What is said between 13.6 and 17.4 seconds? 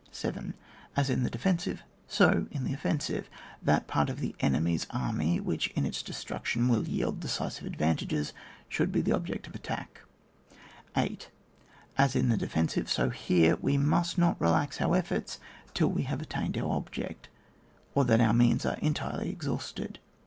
must not relax our efforts till we have attained our object,